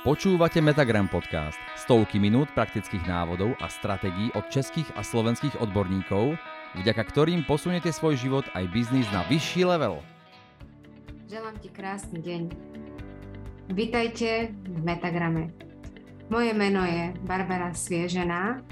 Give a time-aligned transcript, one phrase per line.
[0.00, 1.60] Počúvate Metagram podcast.
[1.76, 6.40] Stovky minút praktických návodov a stratégií od českých a slovenských odborníkov,
[6.80, 10.00] vďaka ktorým posuniete svoj život aj biznis na vyšší level.
[11.28, 12.42] Želám ti krásny deň.
[13.76, 15.52] Vítajte v Metagrame.
[16.32, 18.64] Moje meno je Barbara Sviežená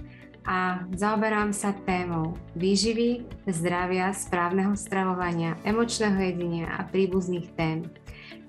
[0.49, 7.85] a zaoberám sa témou výživy, zdravia, správneho stravovania, emočného jedenia a príbuzných tém.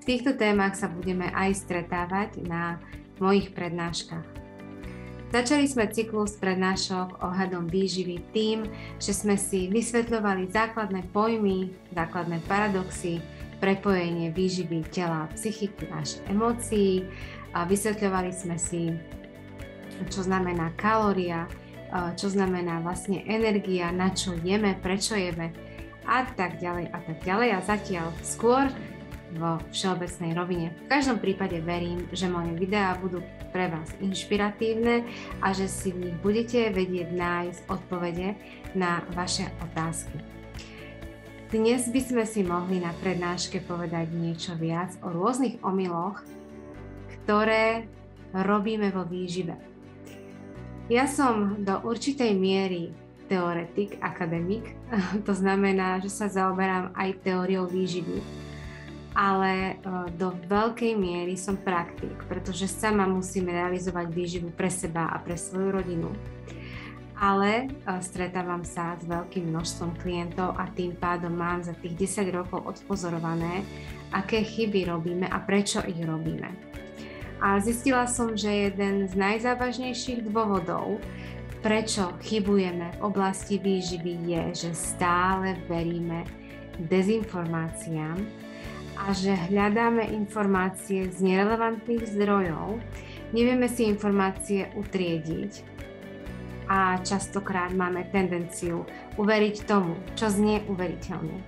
[0.00, 2.80] V týchto témach sa budeme aj stretávať na
[3.20, 4.24] mojich prednáškach.
[5.30, 8.66] Začali sme cyklus prednášok ohľadom výživy tým,
[8.98, 13.22] že sme si vysvetľovali základné pojmy, základné paradoxy,
[13.60, 17.06] prepojenie výživy tela, psychiky až emócií.
[17.52, 18.90] A vysvetľovali sme si,
[20.08, 21.44] čo znamená kalória,
[22.16, 25.52] čo znamená vlastne energia, na čo jeme, prečo jeme
[26.08, 27.48] a tak ďalej a tak ďalej.
[27.54, 28.66] A zatiaľ skôr
[29.36, 30.74] vo všeobecnej rovine.
[30.86, 35.06] V každom prípade verím, že moje videá budú pre vás inšpiratívne
[35.42, 38.34] a že si v nich budete vedieť nájsť odpovede
[38.74, 40.18] na vaše otázky.
[41.50, 46.22] Dnes by sme si mohli na prednáške povedať niečo viac o rôznych omyloch,
[47.22, 47.90] ktoré
[48.30, 49.58] robíme vo výžive.
[50.86, 52.94] Ja som do určitej miery
[53.26, 54.74] teoretik, akademik,
[55.26, 58.49] to znamená, že sa zaoberám aj teóriou výživy
[59.14, 59.74] ale e,
[60.14, 65.68] do veľkej miery som praktik, pretože sama musím realizovať výživu pre seba a pre svoju
[65.74, 66.10] rodinu.
[67.18, 72.30] Ale e, stretávam sa s veľkým množstvom klientov a tým pádom mám za tých 10
[72.30, 73.66] rokov odpozorované,
[74.14, 76.70] aké chyby robíme a prečo ich robíme.
[77.40, 81.00] A zistila som, že jeden z najzávažnejších dôvodov,
[81.64, 86.24] prečo chybujeme v oblasti výživy je, že stále veríme
[86.88, 88.16] dezinformáciám,
[89.00, 92.76] a že hľadáme informácie z nerelevantných zdrojov,
[93.32, 95.52] nevieme si informácie utriediť
[96.68, 98.84] a častokrát máme tendenciu
[99.16, 101.40] uveriť tomu, čo znie uveriteľne.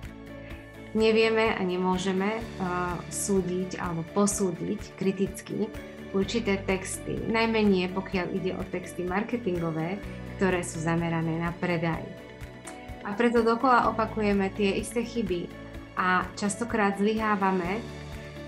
[0.93, 5.69] Nevieme a nemôžeme uh, súdiť alebo posúdiť kriticky
[6.13, 9.97] určité texty, najmä nie pokiaľ ide o texty marketingové,
[10.37, 12.05] ktoré sú zamerané na predaj.
[13.03, 15.62] A preto dokola opakujeme tie isté chyby,
[15.97, 17.81] a častokrát zlyhávame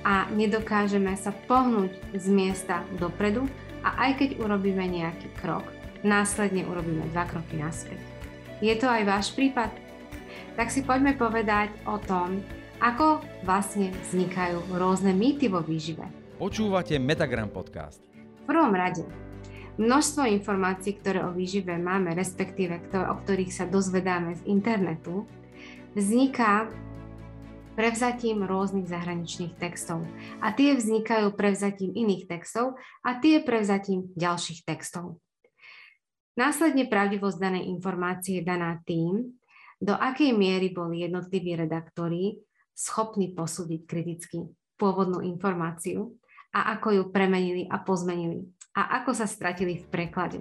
[0.06, 3.50] a nedokážeme sa pohnúť z miesta dopredu
[3.82, 5.66] a aj keď urobíme nejaký krok,
[6.06, 7.98] následne urobíme dva kroky naspäť.
[8.62, 9.74] Je to aj váš prípad?
[10.56, 12.40] Tak si poďme povedať o tom,
[12.80, 16.06] ako vlastne vznikajú rôzne mýty vo výžive.
[16.36, 18.04] Počúvate Metagram podcast.
[18.46, 19.08] V prvom rade,
[19.82, 25.26] množstvo informácií, ktoré o výžive máme, respektíve o ktorých sa dozvedáme z internetu,
[25.96, 26.68] vzniká
[27.76, 30.08] prevzatím rôznych zahraničných textov.
[30.40, 35.20] A tie vznikajú prevzatím iných textov a tie prevzatím ďalších textov.
[36.36, 39.40] Následne pravdivosť danej informácie je daná tým,
[39.80, 42.40] do akej miery boli jednotliví redaktori
[42.76, 44.44] schopní posúdiť kriticky
[44.76, 46.16] pôvodnú informáciu
[46.52, 48.44] a ako ju premenili a pozmenili
[48.76, 50.40] a ako sa stratili v preklade.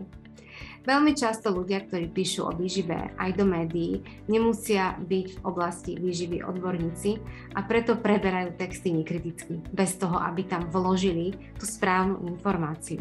[0.85, 6.45] Veľmi často ľudia, ktorí píšu o výžive aj do médií, nemusia byť v oblasti výživy
[6.45, 7.17] odborníci
[7.57, 13.01] a preto preberajú texty nekriticky, bez toho, aby tam vložili tú správnu informáciu.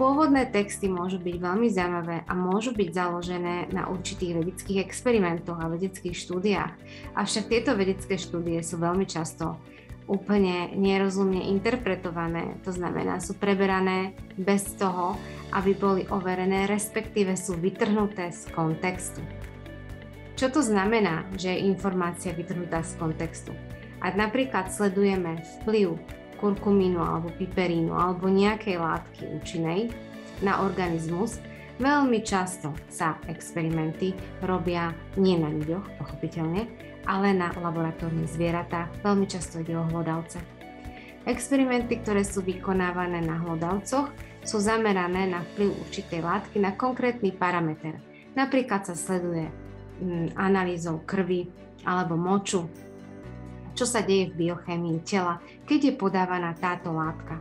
[0.00, 5.68] Pôvodné texty môžu byť veľmi zaujímavé a môžu byť založené na určitých vedeckých experimentoch a
[5.68, 6.72] vedeckých štúdiách,
[7.12, 9.60] avšak tieto vedecké štúdie sú veľmi často
[10.12, 15.16] úplne nerozumne interpretované, to znamená sú preberané bez toho,
[15.56, 19.24] aby boli overené, respektíve sú vytrhnuté z kontextu.
[20.36, 23.56] Čo to znamená, že je informácia vytrhnutá z kontextu?
[24.04, 25.96] Ak napríklad sledujeme vplyv
[26.42, 29.94] kurkumínu alebo piperínu alebo nejakej látky účinnej
[30.42, 31.38] na organizmus,
[31.78, 34.12] veľmi často sa experimenty
[34.42, 40.38] robia nie na ľuďoch, pochopiteľne, ale na laboratórnych zvieratách, veľmi často ide o hlodavce.
[41.22, 44.10] Experimenty, ktoré sú vykonávané na hlodavcoch,
[44.42, 47.94] sú zamerané na vplyv určitej látky na konkrétny parameter.
[48.34, 49.46] Napríklad sa sleduje
[50.02, 51.46] mm, analýzou krvi
[51.86, 52.66] alebo moču,
[53.72, 57.38] čo sa deje v biochémii tela, keď je podávaná táto látka.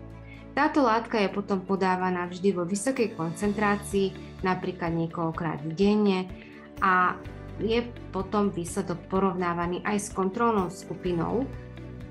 [0.51, 6.27] Táto látka je potom podávaná vždy vo vysokej koncentrácii, napríklad niekoľkokrát denne
[6.83, 7.15] a
[7.61, 11.45] je potom výsledok porovnávaný aj s kontrolnou skupinou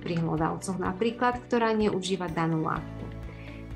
[0.01, 3.11] pri hlodavcoch napríklad, ktorá neužíva danú látku.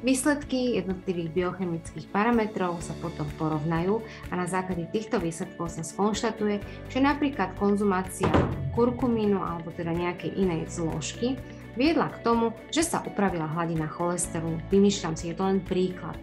[0.04, 6.60] Výsledky jednotlivých biochemických parametrov sa potom porovnajú a na základe týchto výsledkov sa skonštatuje,
[6.92, 8.28] že napríklad konzumácia
[8.76, 11.40] kurkumínu alebo teda nejakej inej zložky
[11.72, 14.60] viedla k tomu, že sa upravila hladina cholesterolu.
[14.68, 16.20] Vymýšľam si, je to len príklad.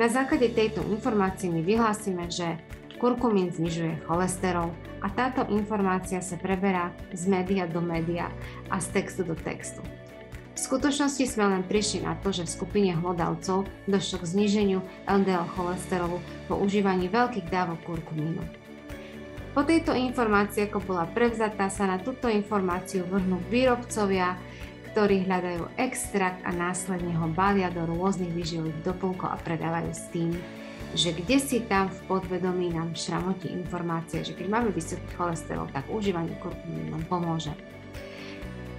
[0.00, 2.56] Na základe tejto informácie my vyhlásime, že
[3.02, 4.70] kurkumín znižuje cholesterol
[5.02, 8.30] a táto informácia sa preberá z média do média
[8.70, 9.82] a z textu do textu.
[10.54, 14.78] V skutočnosti sme len prišli na to, že v skupine hlodavcov došlo k zníženiu
[15.10, 18.46] LDL cholesterolu po užívaní veľkých dávok kurkumínu.
[19.50, 24.38] Po tejto informácii, ako bola prevzatá, sa na túto informáciu vrhnú výrobcovia,
[24.94, 30.30] ktorí hľadajú extrakt a následne ho balia do rôznych výživových doplnkov a predávajú s tým,
[30.92, 35.88] že kde si tam v podvedomí nám šramotí informácie, že keď máme vysoký cholesterol, tak
[35.88, 37.52] užívanie kurkumínu nám pomôže.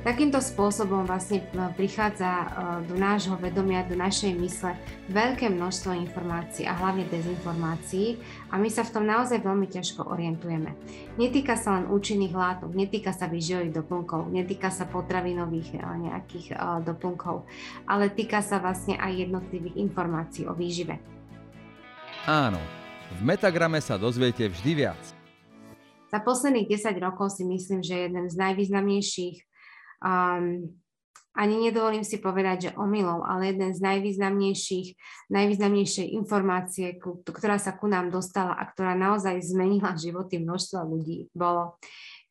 [0.03, 1.45] Takýmto spôsobom vlastne e,
[1.79, 2.47] prichádza e,
[2.91, 4.75] do nášho vedomia, do našej mysle
[5.07, 8.19] veľké množstvo informácií a hlavne dezinformácií
[8.51, 10.75] a my sa v tom naozaj veľmi ťažko orientujeme.
[11.15, 16.47] Netýka sa len účinných látok, netýka sa výživových doplnkov, netýka sa potravinových e, nejakých
[16.83, 17.47] doplnkov,
[17.87, 21.12] ale týka sa vlastne aj jednotlivých informácií o výžive.
[22.23, 22.63] Áno,
[23.19, 25.01] v Metagrame sa dozviete vždy viac.
[26.07, 29.43] Za posledných 10 rokov si myslím, že jeden z najvýznamnejších
[29.99, 30.71] um,
[31.35, 34.87] ani nedovolím si povedať, že omylov, ale jeden z najvýznamnejších,
[35.35, 36.95] najvýznamnejšej informácie,
[37.27, 41.75] ktorá sa ku nám dostala a ktorá naozaj zmenila životy množstva ľudí, bolo,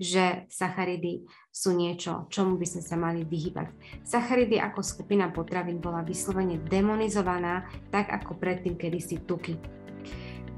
[0.01, 3.69] že sacharidy sú niečo, čomu by sme sa mali vyhybať.
[4.09, 9.82] Sacharidy ako skupina potravín bola vyslovene demonizovaná, tak ako predtým kedysi tuky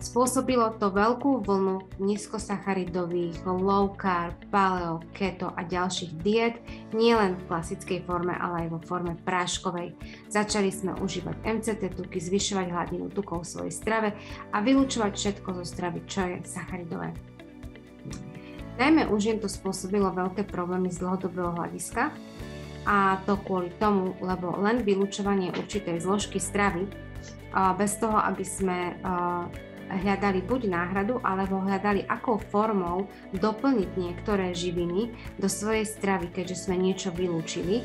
[0.04, 6.60] Spôsobilo to veľkú vlnu nízkosacharidových, low carb, paleo, keto a ďalších diet,
[6.92, 9.96] nielen v klasickej forme, ale aj vo forme práškovej.
[10.28, 14.08] Začali sme užívať MCT tuky, zvyšovať hladinu tukov v svojej strave
[14.52, 17.16] a vylúčovať všetko zo stravy, čo je sacharidové.
[18.76, 22.12] Najmä už žien to spôsobilo veľké problémy z dlhodobého hľadiska
[22.84, 26.92] a to kvôli tomu, lebo len vylúčovanie určitej zložky stravy
[27.80, 29.00] bez toho, aby sme
[29.88, 36.76] hľadali buď náhradu, alebo hľadali akou formou doplniť niektoré živiny do svojej stravy, keďže sme
[36.81, 37.84] niečo vylúčili,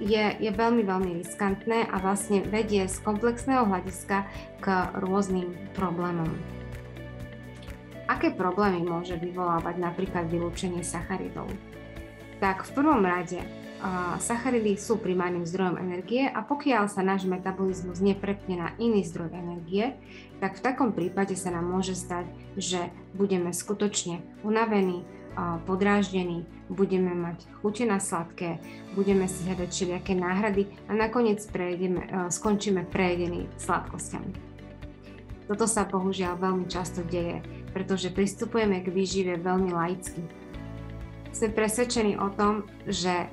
[0.00, 4.24] je, je veľmi, veľmi riskantné a vlastne vedie z komplexného hľadiska
[4.64, 4.66] k
[5.04, 6.32] rôznym problémom.
[8.08, 11.48] Aké problémy môže vyvolávať napríklad vylúčenie sacharidov?
[12.40, 13.40] Tak v prvom rade
[14.16, 19.92] sacharidy sú primárnym zdrojom energie a pokiaľ sa náš metabolizmus neprepne na iný zdroj energie,
[20.40, 22.24] tak v takom prípade sa nám môže stať,
[22.56, 25.04] že budeme skutočne unavení,
[25.66, 28.62] podráždení, budeme mať chute na sladké,
[28.94, 34.30] budeme si hľadať všelijaké náhrady a nakoniec prejdeme, skončíme prejedení sladkosťami.
[35.44, 37.44] Toto sa bohužiaľ veľmi často deje,
[37.76, 40.24] pretože pristupujeme k výžive veľmi laicky.
[41.34, 43.26] Sme presvedčení o tom, že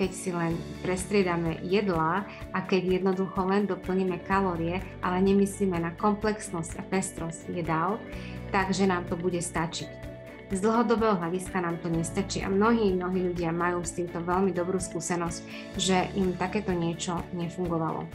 [0.00, 2.24] keď si len prestriedame jedlá
[2.56, 8.00] a keď jednoducho len doplníme kalórie, ale nemyslíme na komplexnosť a pestrosť jedál,
[8.48, 10.00] takže nám to bude stačiť.
[10.50, 14.80] Z dlhodobého hľadiska nám to nestačí a mnohí, mnohí ľudia majú s týmto veľmi dobrú
[14.80, 15.38] skúsenosť,
[15.76, 18.08] že im takéto niečo nefungovalo.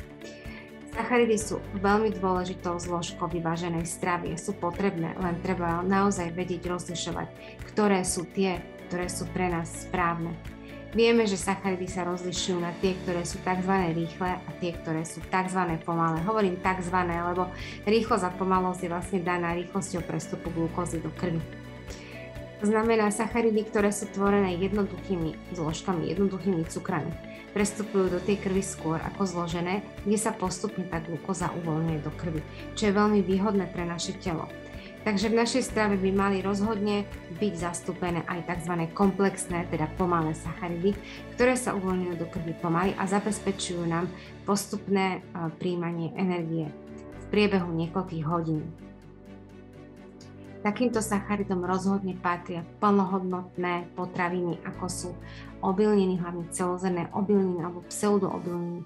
[0.90, 7.28] Sacharidy sú veľmi dôležitou zložkou vyváženej stravy, sú potrebné, len treba naozaj vedieť rozlišovať,
[7.72, 8.58] ktoré sú tie,
[8.90, 10.55] ktoré sú pre nás správne.
[10.96, 13.74] Vieme, že sacharidy sa rozlišujú na tie, ktoré sú tzv.
[13.92, 15.62] rýchle a tie, ktoré sú tzv.
[15.84, 16.24] pomalé.
[16.24, 17.52] Hovorím tzv., lebo
[17.84, 21.44] rýchlosť a pomalosť je vlastne daná rýchlosťou prestupu glukózy do krvi.
[22.64, 27.12] To znamená, sacharidy, ktoré sú tvorené jednoduchými zložkami, jednoduchými cukrami,
[27.52, 32.40] prestupujú do tej krvi skôr ako zložené, kde sa postupne tá glukóza uvoľňuje do krvi,
[32.80, 34.48] čo je veľmi výhodné pre naše telo.
[35.06, 37.06] Takže v našej strave by mali rozhodne
[37.38, 38.90] byť zastúpené aj tzv.
[38.90, 40.98] komplexné, teda pomalé sacharidy,
[41.38, 44.10] ktoré sa uvoľňujú do krvi pomaly a zabezpečujú nám
[44.50, 45.22] postupné
[45.62, 46.74] príjmanie energie
[47.22, 48.66] v priebehu niekoľkých hodín.
[50.66, 55.10] Takýmto sacharidom rozhodne patria plnohodnotné potraviny, ako sú
[55.62, 58.82] obilniny, hlavne celozrné obilniny alebo pseudoobilniny.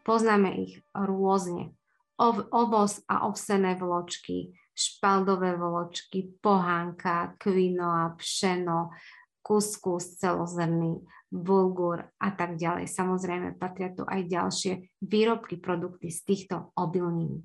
[0.00, 1.76] Poznáme ich rôzne.
[2.16, 8.94] Ov- ovoz a ovsené vločky, špaldové vločky, pohánka, kvinoa, pšeno,
[9.42, 12.86] kuskus celozemný, bulgur a tak ďalej.
[12.86, 17.42] Samozrejme patria tu aj ďalšie výrobky, produkty z týchto obilnín.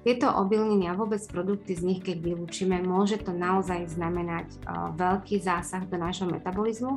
[0.00, 5.44] Tieto obilniny a vôbec produkty z nich, keď vylúčime, môže to naozaj znamenať uh, veľký
[5.44, 6.96] zásah do nášho metabolizmu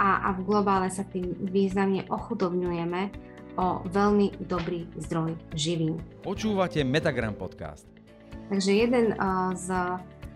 [0.00, 3.12] a, a v globále sa tým významne ochudobňujeme
[3.60, 6.00] o veľmi dobrý zdroj živín.
[6.24, 7.84] Počúvate Metagram podcast.
[8.48, 9.14] Takže jeden
[9.54, 9.66] z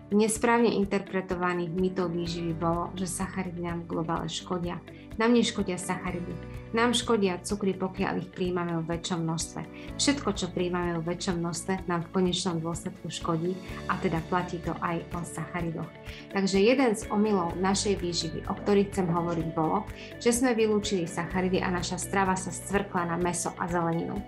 [0.07, 4.79] Nesprávne interpretovaných mytov výživy bolo, že sacharidy nám v škodia.
[5.19, 6.31] Nám neškodia sacharidy.
[6.71, 9.67] Nám škodia cukry, pokiaľ ich príjmame v väčšom množstve.
[9.99, 13.59] Všetko, čo príjmame v väčšom množstve, nám v konečnom dôsledku škodí
[13.91, 15.91] a teda platí to aj o sacharidoch.
[16.31, 19.83] Takže jeden z omylov našej výživy, o ktorých chcem hovoriť, bolo,
[20.23, 24.23] že sme vylúčili sacharidy a naša strava sa stvrkla na meso a zeleninu.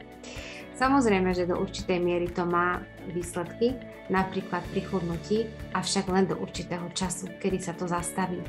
[0.80, 2.80] Samozrejme, že do určitej miery to má
[3.12, 3.76] výsledky,
[4.08, 8.40] napríklad pri chudnutí, avšak len do určitého času, kedy sa to zastaví.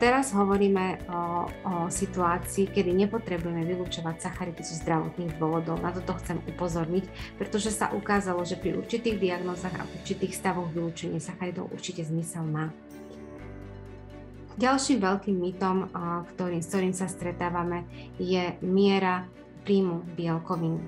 [0.00, 5.84] Teraz hovoríme o, o situácii, kedy nepotrebujeme vylúčovať sacharidy zo zdravotných dôvodov.
[5.84, 11.20] Na toto chcem upozorniť, pretože sa ukázalo, že pri určitých diagnózach a určitých stavoch vylúčenie
[11.20, 12.72] sacharidov určite zmysel má.
[14.56, 15.92] Ďalším veľkým mýtom,
[16.32, 17.84] ktorým, s ktorým sa stretávame,
[18.16, 19.28] je miera
[19.68, 20.80] príjmu bielkovín.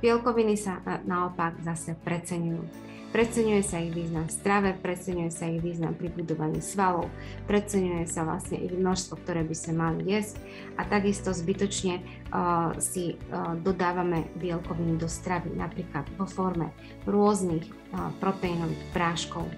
[0.00, 2.88] Bielkoviny sa naopak zase preceňujú.
[3.08, 7.08] Preceňuje sa ich význam v strave, preceňuje sa ich význam pri budovaní svalov,
[7.48, 10.40] preceňuje sa vlastne ich množstvo, ktoré by sme mali jesť
[10.76, 16.68] a takisto zbytočne uh, si uh, dodávame bielkoviny do stravy, napríklad vo forme
[17.08, 19.48] rôznych uh, proteínových práškov,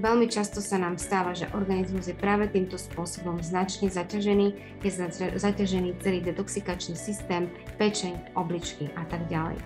[0.00, 4.90] Veľmi často sa nám stáva, že organizmus je práve týmto spôsobom značne zaťažený, je
[5.36, 9.60] zaťažený celý detoxikačný systém, pečeň, obličky a tak ďalej.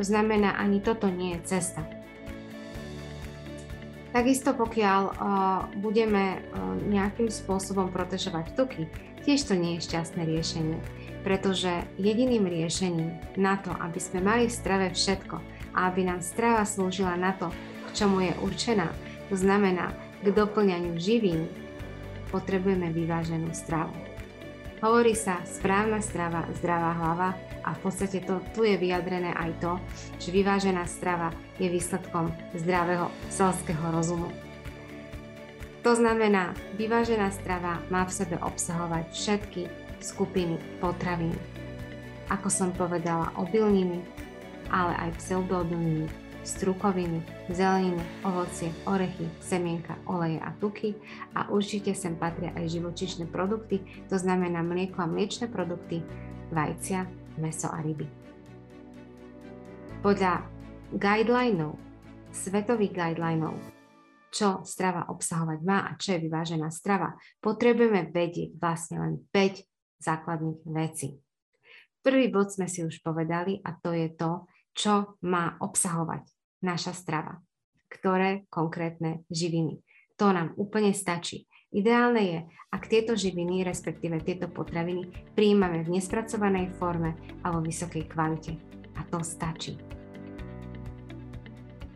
[0.00, 1.84] To znamená, ani toto nie je cesta.
[4.16, 5.14] Takisto pokiaľ uh,
[5.76, 8.88] budeme uh, nejakým spôsobom protežovať tuky,
[9.28, 10.80] tiež to nie je šťastné riešenie,
[11.28, 15.36] pretože jediným riešením na to, aby sme mali v strave všetko
[15.76, 17.52] a aby nám strava slúžila na to,
[17.90, 18.88] k čomu je určená,
[19.28, 19.92] to znamená,
[20.24, 21.48] k doplňaniu živín
[22.32, 23.92] potrebujeme vyváženú stravu.
[24.84, 27.28] Hovorí sa správna strava, zdravá hlava
[27.64, 29.72] a v podstate to, tu je vyjadrené aj to,
[30.20, 34.28] že vyvážená strava je výsledkom zdravého selského rozumu.
[35.84, 39.62] To znamená, vyvážená strava má v sebe obsahovať všetky
[40.00, 41.36] skupiny potravín.
[42.32, 44.00] Ako som povedala, obilniny,
[44.72, 46.08] ale aj pseudoobilniny,
[46.44, 50.92] strukoviny, zeleniny, ovocie, orechy, semienka, oleje a tuky
[51.32, 53.80] a určite sem patria aj živočišné produkty,
[54.12, 56.04] to znamená mlieko a mliečne produkty,
[56.52, 57.08] vajcia,
[57.40, 58.06] meso a ryby.
[60.04, 60.44] Podľa
[60.92, 61.80] guidelinov,
[62.28, 63.56] svetových guidelinov,
[64.28, 69.64] čo strava obsahovať má a čo je vyvážená strava, potrebujeme vedieť vlastne len 5
[70.02, 71.16] základných vecí.
[72.04, 76.33] Prvý bod sme si už povedali a to je to, čo má obsahovať
[76.64, 77.44] naša strava,
[77.92, 79.84] ktoré konkrétne živiny.
[80.16, 81.44] To nám úplne stačí.
[81.74, 82.38] Ideálne je,
[82.70, 88.54] ak tieto živiny, respektíve tieto potraviny, príjmame v nespracovanej forme a vo vysokej kvalite.
[88.94, 89.74] A to stačí.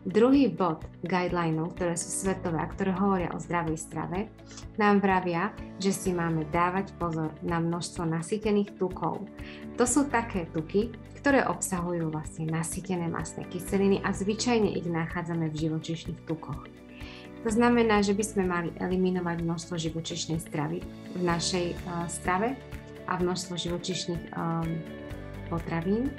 [0.09, 4.31] Druhý bod guidelinov, ktoré sú svetové a ktoré hovoria o zdravej strave,
[4.79, 9.27] nám vravia, že si máme dávať pozor na množstvo nasýtených tukov.
[9.75, 15.59] To sú také tuky, ktoré obsahujú vlastne nasýtené masné kyseliny a zvyčajne ich nachádzame v
[15.67, 16.63] živočišných tukoch.
[17.43, 20.83] To znamená, že by sme mali eliminovať množstvo živočišnej stravy
[21.15, 22.55] v našej uh, strave
[23.07, 24.67] a množstvo živočišných um,
[25.47, 26.11] potravín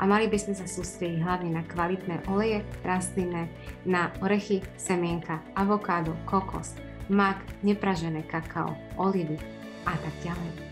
[0.00, 3.52] a mali by sme sa sústrediť hlavne na kvalitné oleje rastlinné,
[3.84, 6.76] na orechy, semienka, avokádo, kokos,
[7.12, 9.36] mak, nepražené kakao, olivy
[9.84, 10.71] a tak ďalej.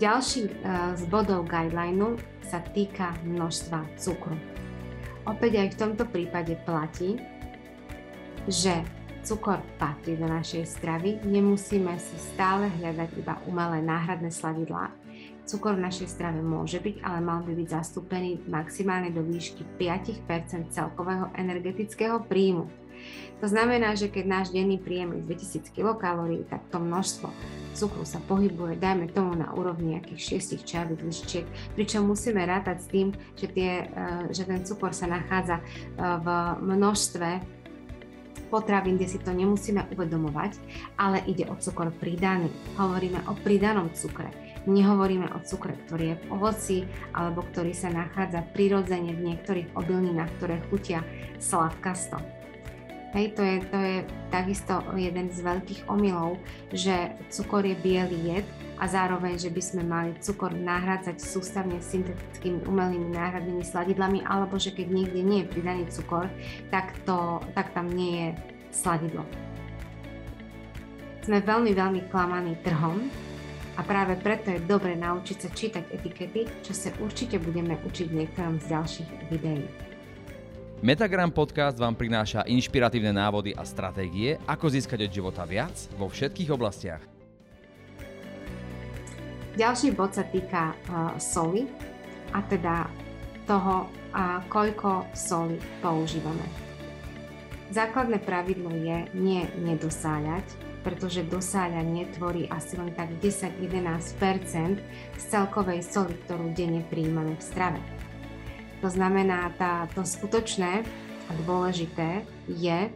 [0.00, 0.52] Ďalší eh,
[0.96, 2.16] z bodov guidelineu
[2.48, 4.32] sa týka množstva cukru.
[5.28, 7.20] Opäť aj v tomto prípade platí,
[8.48, 8.80] že
[9.20, 14.88] cukor patrí do našej stravy, nemusíme si stále hľadať iba umelé náhradné slavidlá.
[15.44, 20.72] Cukor v našej strave môže byť, ale mal by byť zastúpený maximálne do výšky 5%
[20.72, 22.79] celkového energetického príjmu.
[23.40, 27.32] To znamená, že keď náš denný príjem je 2000 kilokalórií, tak to množstvo
[27.72, 32.86] cukru sa pohybuje, dajme tomu na úrovni nejakých 6 čajových lyžičiek, pričom musíme rátať s
[32.92, 35.64] tým, že, tie, eh, že ten cukor sa nachádza eh,
[35.96, 36.26] v
[36.60, 37.28] množstve
[38.50, 40.58] potravín, kde si to nemusíme uvedomovať,
[40.98, 42.50] ale ide o cukor pridaný.
[42.74, 44.28] Hovoríme o pridanom cukre.
[44.68, 46.76] Nehovoríme o cukre, ktorý je v ovoci
[47.16, 51.00] alebo ktorý sa nachádza prirodzene v niektorých obilninách, ktoré chutia
[51.40, 52.39] sladkasto.
[53.10, 53.96] Hej, to je, to je
[54.30, 56.38] takisto jeden z veľkých omylov,
[56.70, 58.46] že cukor je biely jed
[58.78, 64.70] a zároveň, že by sme mali cukor nahrádzať sústavne syntetickými umelými náhradnými sladidlami, alebo že
[64.70, 66.30] keď niekde nie je pridaný cukor,
[66.70, 68.28] tak, to, tak tam nie je
[68.70, 69.26] sladidlo.
[71.26, 73.10] Sme veľmi, veľmi klamaní trhom
[73.74, 78.16] a práve preto je dobre naučiť sa čítať etikety, čo sa určite budeme učiť v
[78.22, 79.89] niektorom z ďalších videí.
[80.80, 86.48] Metagram podcast vám prináša inšpiratívne návody a stratégie, ako získať od života viac vo všetkých
[86.48, 87.04] oblastiach.
[89.60, 91.68] Ďalší bod sa týka uh, soli
[92.32, 92.88] a teda
[93.44, 96.48] toho, uh, koľko soli používame.
[97.68, 100.48] Základné pravidlo je nie nedosáľať,
[100.80, 107.80] pretože dosáľanie tvorí asi len tak 10-11 z celkovej soli, ktorú denne prijímame v strave.
[108.80, 110.82] To znamená, tá, to skutočné
[111.28, 112.88] a dôležité je,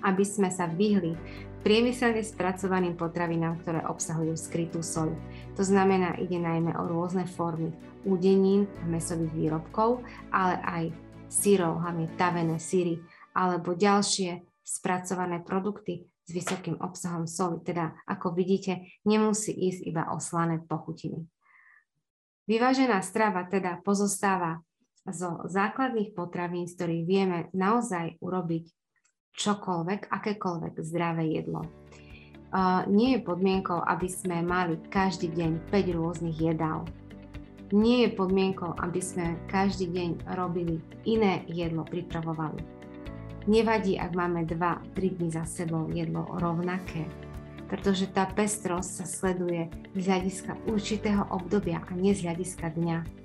[0.00, 1.14] aby sme sa vyhli
[1.60, 5.12] priemyselne spracovaným potravinám, ktoré obsahujú skrytú soľ.
[5.60, 7.76] To znamená, ide najmä o rôzne formy
[8.08, 10.00] údenín mesových výrobkov,
[10.32, 10.84] ale aj
[11.28, 13.04] syrov, hlavne tavené syry,
[13.36, 17.60] alebo ďalšie spracované produkty s vysokým obsahom soli.
[17.60, 21.28] Teda, ako vidíte, nemusí ísť iba o slané pochutiny.
[22.48, 24.64] Vyvážená strava teda pozostáva
[25.08, 28.64] zo základných potravín, z ktorých vieme naozaj urobiť
[29.36, 31.64] čokoľvek, akékoľvek zdravé jedlo.
[32.50, 36.82] Uh, nie je podmienkou, aby sme mali každý deň 5 rôznych jedál.
[37.70, 42.58] Nie je podmienkou, aby sme každý deň robili iné jedlo, pripravovali.
[43.46, 47.06] Nevadí, ak máme 2-3 dní za sebou jedlo rovnaké,
[47.70, 53.19] pretože tá pestrosť sa sleduje z hľadiska určitého obdobia a nie z hľadiska dňa.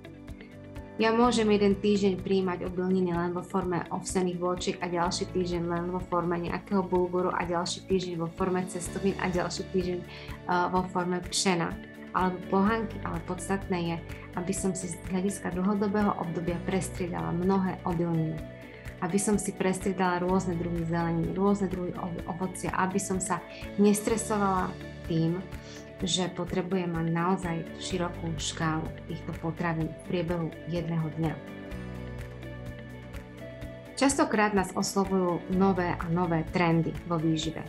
[0.96, 5.92] Ja môžem jeden týždeň príjmať obilniny len vo forme ovsených vločiek a ďalší týždeň len
[5.92, 10.88] vo forme nejakého bulguru a ďalší týždeň vo forme cestovín a ďalší týždeň uh, vo
[10.96, 11.76] forme pšena
[12.16, 13.96] alebo pohanky, ale podstatné je,
[14.40, 18.40] aby som si z hľadiska dlhodobého obdobia prestriedala mnohé obilniny.
[19.04, 21.92] Aby som si prestriedala rôzne druhy zelení, rôzne druhy
[22.24, 23.44] ovocia, aby som sa
[23.76, 24.72] nestresovala
[25.12, 25.44] tým,
[26.04, 31.34] že potrebuje mať naozaj širokú škálu týchto potravín v priebehu jedného dňa.
[33.96, 37.64] Častokrát nás oslovujú nové a nové trendy vo výžive.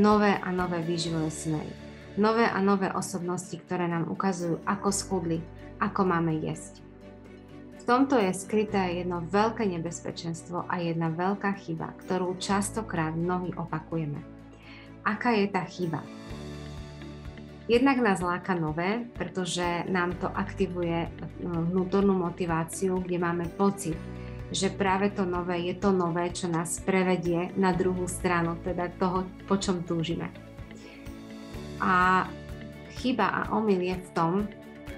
[0.00, 1.68] Nové a nové výživové smery.
[2.16, 5.44] Nové a nové osobnosti, ktoré nám ukazujú, ako schudli,
[5.76, 6.80] ako máme jesť.
[7.78, 14.24] V tomto je skryté jedno veľké nebezpečenstvo a jedna veľká chyba, ktorú častokrát mnohí opakujeme.
[15.04, 16.00] Aká je tá chyba?
[17.68, 21.04] Jednak nás láka nové, pretože nám to aktivuje
[21.44, 23.92] no, vnútornú motiváciu, kde máme pocit,
[24.48, 29.28] že práve to nové je to nové, čo nás prevedie na druhú stranu, teda toho,
[29.44, 30.32] po čom túžime.
[31.76, 32.24] A
[33.04, 34.32] chyba a omyl je v tom,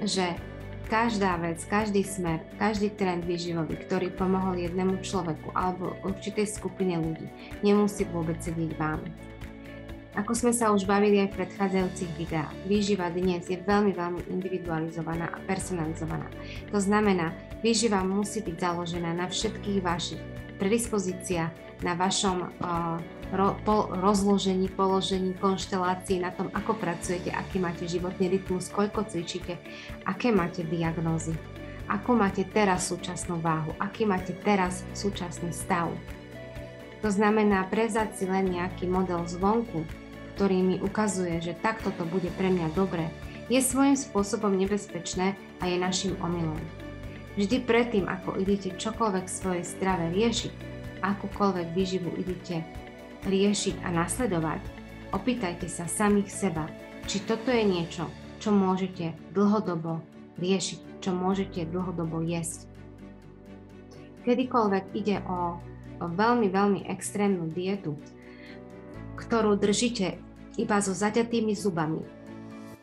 [0.06, 0.38] že
[0.86, 7.26] každá vec, každý smer, každý trend výživový, ktorý pomohol jednému človeku alebo určitej skupine ľudí,
[7.66, 9.02] nemusí vôbec sedieť vám.
[10.18, 15.30] Ako sme sa už bavili aj v predchádzajúcich videách, výživa dnes je veľmi, veľmi individualizovaná
[15.30, 16.26] a personalizovaná.
[16.74, 17.30] To znamená,
[17.62, 20.18] výživa musí byť založená na všetkých vašich
[20.58, 22.98] predispozíciách, na vašom uh,
[23.30, 29.62] ro, po, rozložení, položení, konštelácii, na tom, ako pracujete, aký máte životný rytmus, koľko cvičíte,
[30.10, 31.38] aké máte diagnózy,
[31.86, 35.88] ako máte teraz súčasnú váhu, aký máte teraz súčasný stav.
[37.00, 39.99] To znamená prezať si len nejaký model zvonku,
[40.40, 43.12] ktorý mi ukazuje, že takto to bude pre mňa dobré,
[43.52, 46.56] je svojím spôsobom nebezpečné a je našim omylom.
[47.36, 50.52] Vždy predtým, ako idete čokoľvek svojej strave riešiť,
[51.04, 52.64] akúkoľvek výživu idete
[53.28, 54.64] riešiť a nasledovať,
[55.12, 56.64] opýtajte sa samých seba,
[57.04, 58.08] či toto je niečo,
[58.40, 60.00] čo môžete dlhodobo
[60.40, 62.64] riešiť, čo môžete dlhodobo jesť.
[64.24, 65.60] Kedykoľvek ide o
[66.00, 68.00] veľmi, veľmi extrémnu dietu,
[69.20, 70.29] ktorú držíte
[70.60, 72.04] iba so zaťatými zubami,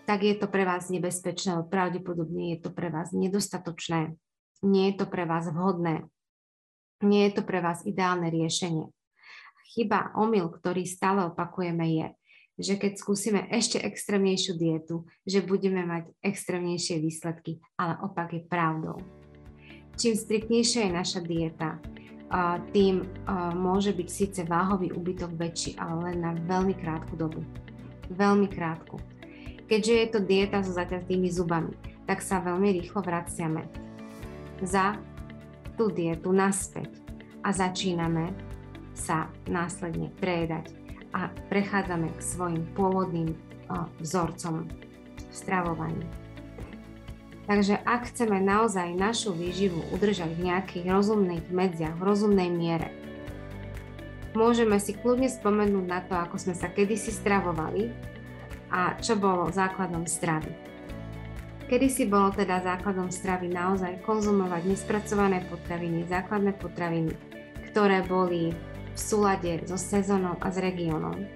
[0.10, 4.16] tak je to pre vás nebezpečné, pravdepodobne je to pre vás nedostatočné,
[4.66, 6.08] nie je to pre vás vhodné,
[7.06, 8.90] nie je to pre vás ideálne riešenie.
[9.78, 12.08] Chyba, omyl, ktorý stále opakujeme je,
[12.58, 18.98] že keď skúsime ešte extrémnejšiu dietu, že budeme mať extrémnejšie výsledky, ale opak je pravdou.
[19.94, 21.78] Čím striktnejšia je naša dieta,
[22.74, 23.06] tým
[23.54, 27.46] môže byť síce váhový úbytok väčší, ale len na veľmi krátku dobu.
[28.08, 29.00] Veľmi krátku.
[29.68, 31.76] Keďže je to dieta so zaťatými zubami,
[32.08, 33.68] tak sa veľmi rýchlo vraciame
[34.64, 34.96] za
[35.76, 36.90] tú dietu naspäť
[37.44, 38.32] a začíname
[38.98, 40.74] sa následne prejedať
[41.14, 43.36] a prechádzame k svojim pôvodným
[44.02, 46.08] vzorcom v stravovaní.
[47.48, 52.92] Takže ak chceme naozaj našu výživu udržať v nejakých rozumných medziach, v rozumnej miere,
[54.38, 57.90] môžeme si kľudne spomenúť na to, ako sme sa kedysi stravovali
[58.70, 60.54] a čo bolo základom stravy.
[61.66, 67.12] Kedysi bolo teda základom stravy naozaj konzumovať nespracované potraviny, základné potraviny,
[67.74, 68.56] ktoré boli
[68.96, 71.28] v súlade so sezónou a s regiónom.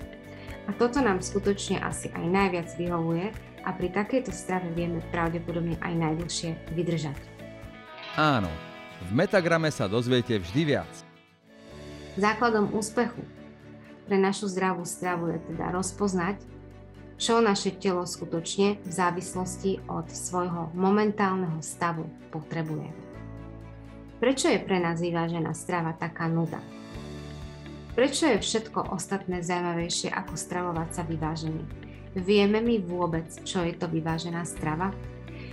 [0.69, 3.33] A toto nám skutočne asi aj najviac vyhovuje
[3.67, 7.17] a pri takejto strave vieme pravdepodobne aj najdlhšie vydržať.
[8.15, 8.49] Áno,
[9.03, 11.10] v Metagrame sa dozviete vždy viac.
[12.21, 13.25] Základom úspechu
[14.05, 16.37] pre našu zdravú stravu je teda rozpoznať,
[17.17, 22.93] čo naše telo skutočne v závislosti od svojho momentálneho stavu potrebuje.
[24.21, 26.61] Prečo je pre nás vyvážená strava taká nuda?
[27.97, 31.65] Prečo je všetko ostatné zaujímavejšie ako stravovať sa vyvážene?
[32.13, 34.93] Vieme mi vôbec, čo je to vyvážená strava?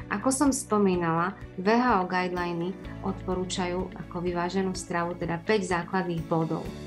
[0.09, 2.73] Ako som spomínala, VHO guideliny
[3.05, 6.65] odporúčajú ako vyváženú stravu teda 5 základných bodov–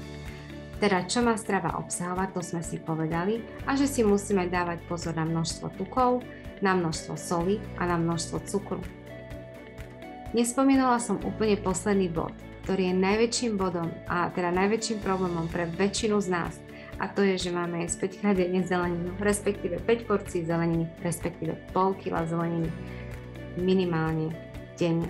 [0.82, 5.14] teda čo má strava obsahovať, to sme si povedali a že si musíme dávať pozor
[5.14, 6.26] na množstvo tukov,
[6.58, 8.82] na množstvo soli a na množstvo cukru.
[10.34, 12.34] Nespomínala som úplne posledný bod,
[12.66, 16.58] ktorý je najväčším bodom a teda najväčším problémom pre väčšinu z nás
[16.98, 21.62] a to je, že máme jesť 5 krát denne zeleninu, respektíve 5 porcií zeleniny, respektíve
[21.78, 22.74] pol kila zeleniny
[23.60, 24.32] minimálne
[24.80, 25.08] denne.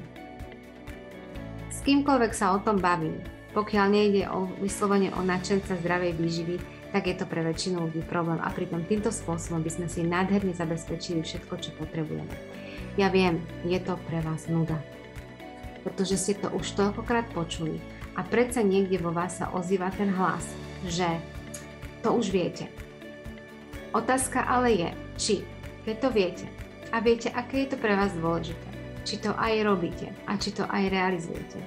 [1.72, 6.56] S kýmkoľvek sa o tom bavím, pokiaľ nejde o vyslovene o nadšenca zdravej výživy,
[6.92, 10.52] tak je to pre väčšinu ľudí problém a pritom týmto spôsobom by sme si nádherne
[10.52, 12.32] zabezpečili všetko, čo potrebujeme.
[13.00, 14.76] Ja viem, je to pre vás nuda,
[15.88, 17.80] pretože ste to už toľkokrát počuli
[18.20, 20.44] a predsa niekde vo vás sa ozýva ten hlas,
[20.84, 21.08] že
[22.04, 22.68] to už viete.
[23.96, 25.36] Otázka ale je, či
[25.88, 26.46] keď to viete
[26.92, 28.68] a viete, aké je to pre vás dôležité,
[29.08, 31.60] či to aj robíte a či to aj realizujete,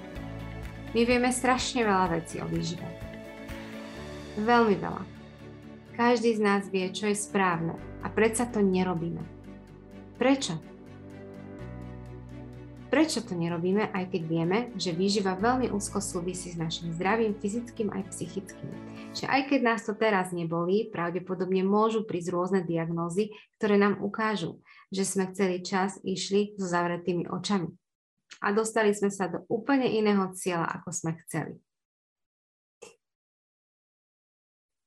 [0.94, 2.86] my vieme strašne veľa vecí o výžive.
[4.38, 5.02] Veľmi veľa.
[5.98, 9.22] Každý z nás vie, čo je správne a predsa to nerobíme.
[10.14, 10.54] Prečo?
[12.94, 17.90] Prečo to nerobíme, aj keď vieme, že výživa veľmi úzko súvisí s našim zdravím fyzickým
[17.90, 18.70] aj psychickým.
[19.18, 24.62] Že aj keď nás to teraz nebolí, pravdepodobne môžu prísť rôzne diagnózy, ktoré nám ukážu,
[24.94, 27.74] že sme celý čas išli so zavretými očami
[28.38, 31.58] a dostali sme sa do úplne iného cieľa, ako sme chceli.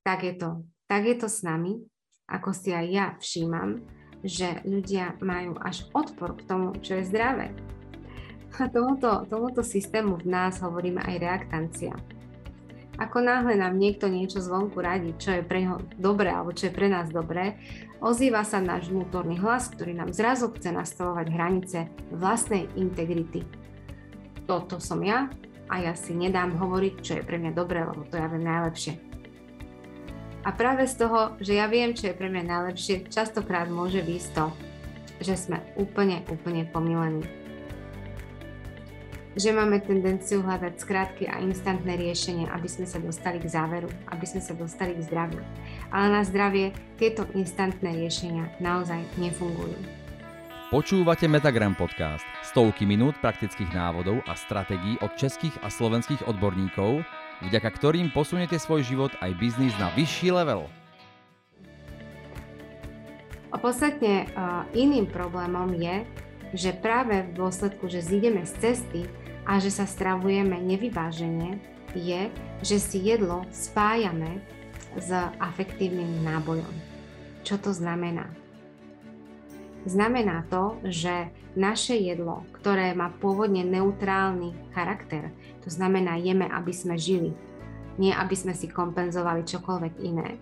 [0.04, 0.50] Tak je to.
[0.88, 1.84] Tak je to s nami,
[2.24, 3.84] ako si aj ja všímam,
[4.24, 7.52] že ľudia majú až odpor k tomu, čo je zdravé.
[8.56, 11.92] A tomuto, tomuto systému v nás hovoríme aj reaktancia.
[12.98, 16.74] Ako náhle nám niekto niečo zvonku radí, čo je pre neho dobré alebo čo je
[16.74, 17.54] pre nás dobré,
[18.02, 21.78] ozýva sa náš vnútorný hlas, ktorý nám zrazu chce nastavovať hranice
[22.10, 23.46] vlastnej integrity.
[24.50, 25.30] Toto som ja
[25.70, 28.98] a ja si nedám hovoriť, čo je pre mňa dobré, lebo to ja viem najlepšie.
[30.42, 34.28] A práve z toho, že ja viem, čo je pre mňa najlepšie, častokrát môže výsť
[34.34, 34.46] to,
[35.22, 37.22] že sme úplne, úplne pomilení
[39.38, 44.26] že máme tendenciu hľadať skrátky a instantné riešenie, aby sme sa dostali k záveru, aby
[44.26, 45.38] sme sa dostali k zdraviu.
[45.94, 49.78] Ale na zdravie tieto instantné riešenia naozaj nefungujú.
[50.74, 52.26] Počúvate Metagram podcast.
[52.44, 57.06] Stovky minút praktických návodov a stratégií od českých a slovenských odborníkov,
[57.46, 60.66] vďaka ktorým posuniete svoj život aj biznis na vyšší level.
[63.48, 66.04] A podstatne uh, iným problémom je,
[66.52, 69.08] že práve v dôsledku, že zídeme z cesty,
[69.48, 71.56] a že sa stravujeme nevyvážene,
[71.96, 72.28] je,
[72.60, 74.44] že si jedlo spájame
[75.00, 75.08] s
[75.40, 76.74] afektívnym nábojom.
[77.48, 78.28] Čo to znamená?
[79.88, 85.32] Znamená to, že naše jedlo, ktoré má pôvodne neutrálny charakter,
[85.64, 87.32] to znamená jeme, aby sme žili,
[87.96, 90.36] nie aby sme si kompenzovali čokoľvek iné,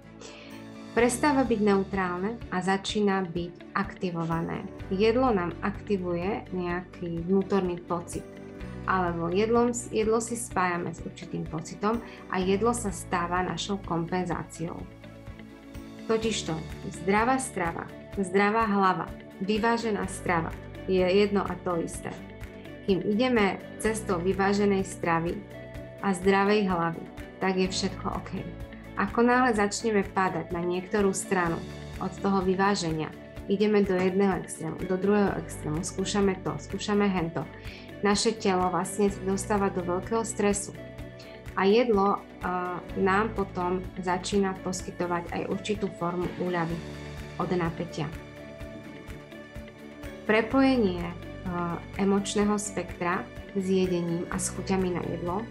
[0.99, 4.67] prestáva byť neutrálne a začína byť aktivované.
[4.91, 8.36] Jedlo nám aktivuje nejaký vnútorný pocit
[8.87, 14.79] alebo jedlom, jedlo si spájame s určitým pocitom a jedlo sa stáva našou kompenzáciou.
[16.07, 16.55] Totižto
[17.03, 19.11] zdravá strava, zdravá hlava,
[19.43, 20.55] vyvážená strava
[20.87, 22.15] je jedno a to isté.
[22.87, 25.35] Kým ideme cestou vyváženej stravy
[26.07, 27.03] a zdravej hlavy,
[27.43, 28.33] tak je všetko OK.
[28.97, 31.59] Ako náhle začneme padať na niektorú stranu
[31.99, 33.11] od toho vyváženia,
[33.51, 37.43] ideme do jedného extrému, do druhého extrému, skúšame to, skúšame hento,
[38.07, 40.71] naše telo vlastne dostáva do veľkého stresu.
[41.59, 46.79] A jedlo uh, nám potom začína poskytovať aj určitú formu úľavy
[47.43, 48.07] od napätia.
[50.23, 53.27] Prepojenie uh, emočného spektra
[53.59, 55.43] s jedením a s chuťami na jedlo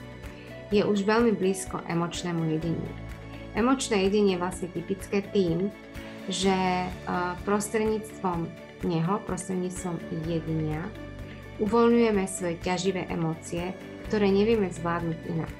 [0.72, 2.88] je už veľmi blízko emočnému jedeniu.
[3.58, 5.74] Emočné jedenie je vlastne typické tým,
[6.32, 8.48] že uh, prostredníctvom
[8.86, 9.98] neho, prostredníctvom
[10.30, 10.86] jedenia,
[11.60, 13.72] uvoľňujeme svoje ťaživé emócie,
[14.12, 15.56] ktoré nevieme zvládnuť inak.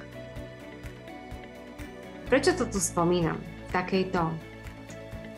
[2.26, 4.34] Prečo to tu spomínam v takejto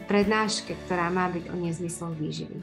[0.08, 2.58] prednáške, ktorá má byť o nezmysloch výživy?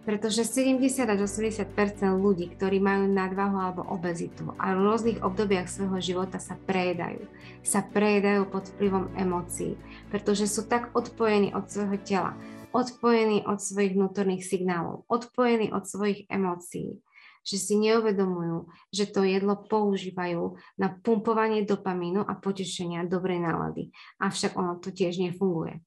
[0.00, 1.68] Pretože 70 až 80%
[2.16, 7.28] ľudí, ktorí majú nadvahu alebo obezitu a v rôznych obdobiach svojho života sa prejedajú.
[7.60, 9.76] Sa prejedajú pod vplyvom emócií,
[10.08, 12.32] pretože sú tak odpojení od svojho tela,
[12.72, 17.04] odpojení od svojich vnútorných signálov, odpojení od svojich emócií,
[17.40, 23.90] že si neuvedomujú, že to jedlo používajú na pumpovanie dopamínu a potešenia dobrej nálady.
[24.20, 25.80] Avšak ono to tiež nefunguje.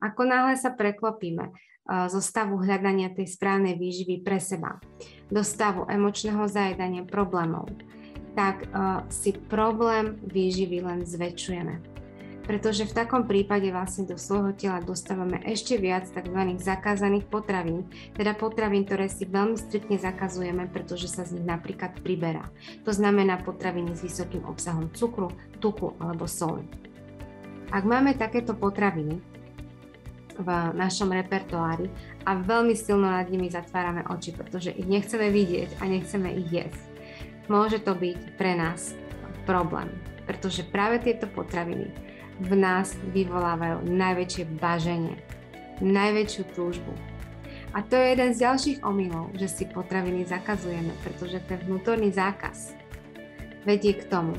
[0.00, 1.52] Ako náhle sa preklopíme
[2.08, 4.80] zo stavu hľadania tej správnej výživy pre seba
[5.28, 7.68] do stavu emočného zajedania problémov,
[8.32, 8.64] tak
[9.10, 11.99] si problém výživy len zväčšujeme.
[12.50, 16.58] Pretože v takom prípade vlastne do svojho tela dostávame ešte viac tzv.
[16.58, 17.86] zakázaných potravín,
[18.18, 22.50] teda potravín, ktoré si veľmi striktne zakazujeme, pretože sa z nich napríklad priberá.
[22.82, 25.30] To znamená potraviny s vysokým obsahom cukru,
[25.62, 26.66] tuku alebo soli.
[27.70, 29.22] Ak máme takéto potraviny,
[30.40, 31.86] v našom repertoári
[32.26, 36.82] a veľmi silno nad nimi zatvárame oči, pretože ich nechceme vidieť a nechceme ich jesť.
[37.46, 38.96] Môže to byť pre nás
[39.46, 39.92] problém,
[40.24, 42.09] pretože práve tieto potraviny
[42.40, 45.20] v nás vyvolávajú najväčšie baženie,
[45.84, 46.92] najväčšiu túžbu.
[47.70, 52.74] A to je jeden z ďalších omylov, že si potraviny zakazujeme, pretože ten vnútorný zákaz
[53.62, 54.34] vedie k tomu,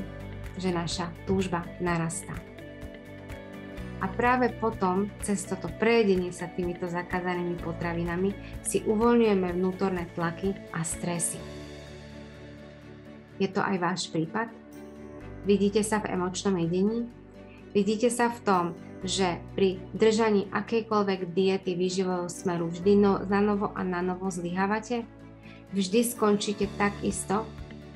[0.60, 2.34] že naša túžba narastá.
[4.02, 8.34] A práve potom, cez toto prejedenie sa týmito zakázanými potravinami,
[8.66, 11.38] si uvoľňujeme vnútorné tlaky a stresy.
[13.38, 14.50] Je to aj váš prípad?
[15.46, 17.21] Vidíte sa v emočnom jedení?
[17.72, 18.64] Vidíte sa v tom,
[19.00, 25.08] že pri držaní akejkoľvek diety výživového smeru vždy no, na novo a na novo zlyhávate?
[25.72, 27.48] Vždy skončíte tak isto,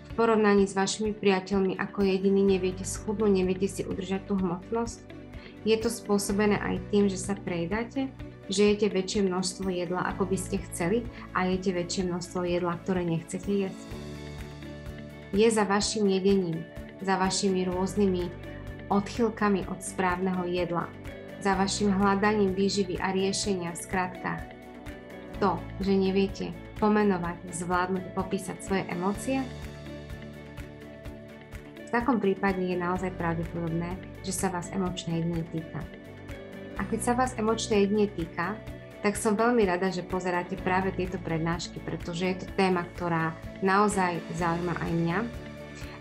[0.08, 5.12] v porovnaní s vašimi priateľmi, ako jediný neviete schudnúť, neviete si udržať tú hmotnosť?
[5.68, 8.08] Je to spôsobené aj tým, že sa prejedáte,
[8.48, 11.04] že jete väčšie množstvo jedla, ako by ste chceli
[11.36, 13.88] a jete väčšie množstvo jedla, ktoré nechcete jesť.
[15.36, 16.64] Je za vašim jedením,
[17.04, 18.55] za vašimi rôznymi
[18.88, 20.86] odchylkami od správneho jedla,
[21.40, 24.42] za vašim hľadaním výživy a riešenia v skratkách.
[25.38, 29.44] To, že neviete pomenovať, zvládnuť, popísať svoje emócie,
[31.86, 33.94] v takom prípade je naozaj pravdepodobné,
[34.26, 35.80] že sa vás emočné jedine týka.
[36.76, 38.58] A keď sa vás emočné jedine týka,
[39.06, 44.18] tak som veľmi rada, že pozeráte práve tieto prednášky, pretože je to téma, ktorá naozaj
[44.34, 45.18] zaujíma aj mňa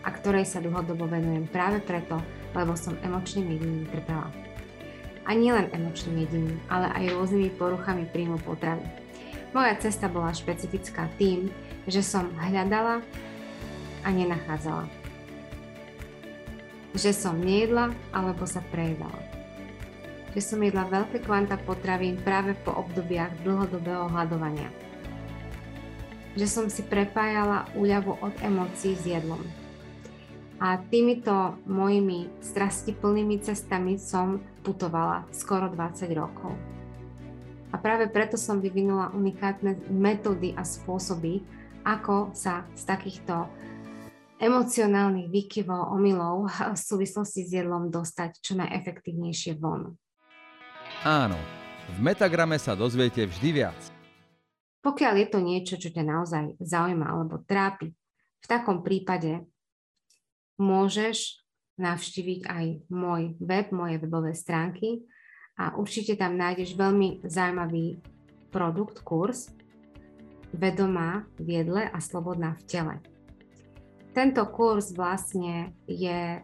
[0.01, 2.17] a ktorej sa dlhodobo venujem práve preto,
[2.55, 4.31] lebo som emočným jediným trpela.
[5.27, 8.87] A nielen emočným jediným, ale aj rôznymi poruchami príjmu potravy.
[9.51, 11.51] Moja cesta bola špecifická tým,
[11.85, 13.03] že som hľadala
[14.01, 15.05] a nenachádzala
[16.95, 19.19] že som nejedla alebo sa prejedala.
[20.31, 24.71] Že som jedla veľké kvanta potravín práve po obdobiach dlhodobého hľadovania.
[26.35, 29.43] Že som si prepájala úľavu od emócií s jedlom.
[30.55, 36.55] A týmito mojimi strastiplnými cestami som putovala skoro 20 rokov.
[37.69, 41.43] A práve preto som vyvinula unikátne metódy a spôsoby,
[41.83, 43.51] ako sa z takýchto
[44.39, 49.91] emocionálnych výkyvov, omylov v súvislosti s jedlom dostať čo najefektívnejšie von.
[51.03, 51.37] Áno,
[51.91, 53.79] v Metagrame sa dozviete vždy viac.
[54.79, 57.91] Pokiaľ je to niečo, čo ťa naozaj zaujíma alebo trápi,
[58.39, 59.41] v takom prípade
[60.59, 65.03] môžeš navštíviť aj môj web, moje webové stránky
[65.59, 67.99] a určite tam nájdeš veľmi zaujímavý
[68.51, 69.51] produkt, kurz
[70.55, 72.95] Vedomá v jedle a slobodná v tele.
[74.15, 76.39] Tento kurz vlastne je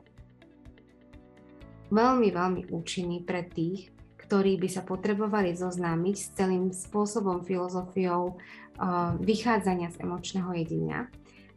[1.87, 3.87] veľmi, veľmi účinný pre tých,
[4.19, 11.07] ktorí by sa potrebovali zoznámiť s celým spôsobom, filozofiou uh, vychádzania z emočného jedenia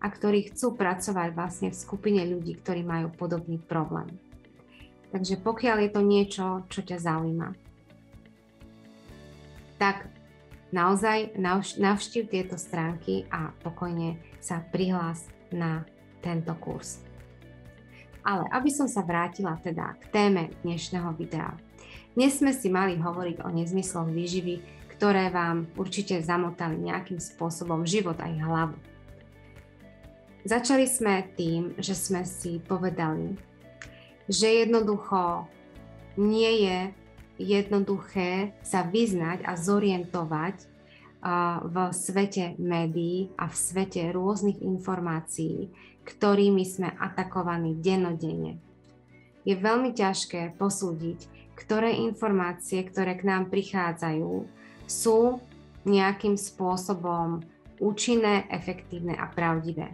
[0.05, 4.13] a ktorí chcú pracovať vlastne v skupine ľudí, ktorí majú podobný problém.
[5.17, 7.49] Takže pokiaľ je to niečo, čo ťa zaujíma,
[9.81, 10.13] tak
[10.77, 11.41] naozaj
[11.81, 15.89] navštív tieto stránky a pokojne sa prihlás na
[16.21, 17.01] tento kurz.
[18.21, 21.57] Ale aby som sa vrátila teda k téme dnešného videa.
[22.13, 24.61] Dnes sme si mali hovoriť o nezmysloch výživy,
[24.97, 28.77] ktoré vám určite zamotali nejakým spôsobom život aj hlavu.
[30.45, 33.33] Začali sme tým, že sme si povedali,
[34.29, 35.49] že jednoducho
[36.21, 36.79] nie je
[37.41, 40.57] jednoduché sa vyznať a zorientovať
[41.65, 45.73] v svete médií a v svete rôznych informácií,
[46.05, 48.61] ktorými sme atakovaní denodenne.
[49.45, 54.49] je veľmi ťažké posúdiť, ktoré informácie, ktoré k nám prichádzajú,
[54.85, 55.41] sú
[55.85, 57.45] nejakým spôsobom
[57.81, 59.93] účinné, efektívne a pravdivé.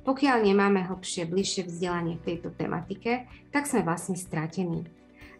[0.00, 4.88] Pokiaľ nemáme hlbšie, bližšie vzdelanie v tejto tematike, tak sme vlastne stratení.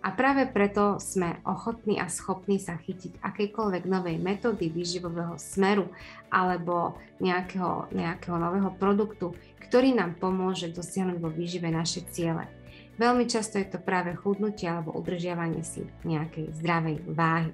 [0.01, 5.93] A práve preto sme ochotní a schopní sa chytiť akejkoľvek novej metódy výživového smeru
[6.33, 12.49] alebo nejakého, nejakého nového produktu, ktorý nám pomôže dosiahnuť vo výžive naše ciele.
[12.97, 17.53] Veľmi často je to práve chudnutie alebo udržiavanie si nejakej zdravej váhy.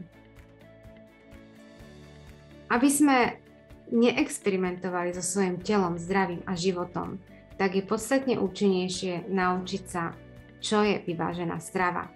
[2.66, 3.18] Aby sme
[3.90, 7.22] neexperimentovali so svojím telom, zdravím a životom,
[7.56, 10.12] tak je podstatne účinnejšie naučiť sa,
[10.60, 12.10] čo je vyvážená strava.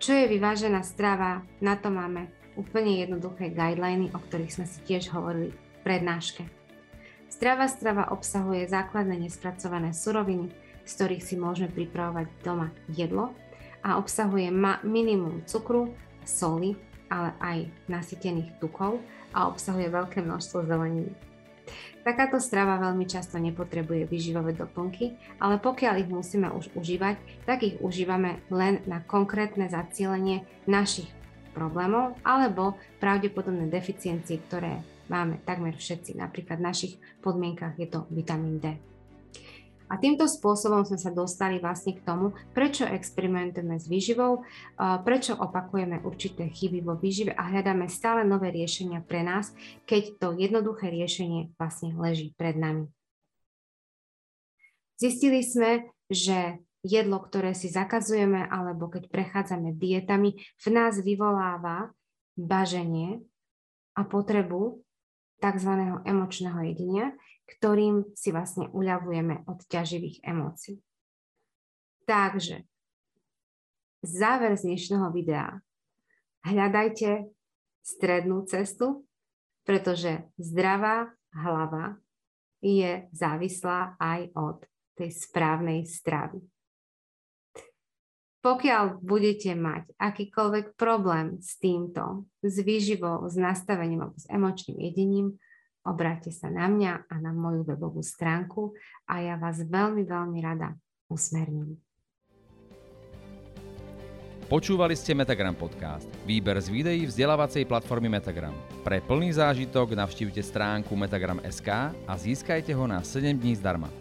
[0.00, 5.12] Čo je vyvážená strava, na to máme úplne jednoduché guideliny, o ktorých sme si tiež
[5.12, 6.42] hovorili v prednáške.
[7.30, 10.50] Zdravá strava obsahuje základné nespracované suroviny,
[10.84, 13.32] z ktorých si môžeme pripravovať doma jedlo
[13.80, 15.94] a obsahuje ma- minimum cukru,
[16.26, 16.76] soli,
[17.08, 19.00] ale aj nasytených tukov
[19.34, 21.12] a obsahuje veľké množstvo zeleniny.
[22.00, 27.76] Takáto strava veľmi často nepotrebuje vyživové doplnky, ale pokiaľ ich musíme už užívať, tak ich
[27.78, 31.12] užívame len na konkrétne zacielenie našich
[31.52, 34.80] problémov alebo pravdepodobné deficiencie, ktoré
[35.12, 36.16] máme takmer všetci.
[36.16, 38.89] Napríklad v našich podmienkach je to vitamín D.
[39.90, 44.46] A týmto spôsobom sme sa dostali vlastne k tomu, prečo experimentujeme s výživou,
[45.02, 49.50] prečo opakujeme určité chyby vo výžive a hľadáme stále nové riešenia pre nás,
[49.90, 52.86] keď to jednoduché riešenie vlastne leží pred nami.
[54.94, 61.90] Zistili sme, že jedlo, ktoré si zakazujeme alebo keď prechádzame dietami, v nás vyvoláva
[62.38, 63.26] baženie
[63.98, 64.80] a potrebu
[65.40, 65.72] tzv.
[66.04, 67.16] emočného jedenia,
[67.56, 70.78] ktorým si vlastne uľavujeme od ťaživých emócií.
[72.06, 72.66] Takže
[74.02, 75.60] záver z dnešného videa.
[76.46, 77.30] Hľadajte
[77.84, 79.04] strednú cestu,
[79.66, 82.00] pretože zdravá hlava
[82.60, 84.58] je závislá aj od
[84.96, 86.44] tej správnej stravy.
[88.40, 95.36] Pokiaľ budete mať akýkoľvek problém s týmto, s výživou, s nastavením alebo s emočným jedením,
[95.84, 98.76] obráťte sa na mňa a na moju webovú stránku
[99.08, 100.76] a ja vás veľmi, veľmi rada
[101.08, 101.76] usmerním.
[104.50, 108.50] Počúvali ste Metagram podcast, výber z videí vzdelávacej platformy Metagram.
[108.82, 113.99] Pre plný zážitok navštívte stránku metagram.sk a získajte ho na 7 dní zdarma.